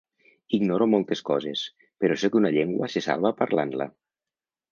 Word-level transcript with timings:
Ignoro 0.57 0.85
moltes 0.93 1.21
coses, 1.27 1.65
però 2.05 2.17
sé 2.21 2.31
que 2.35 2.41
una 2.41 2.53
llengua 2.57 2.91
se 2.95 3.05
salva 3.09 3.35
parlant-la. 3.43 3.91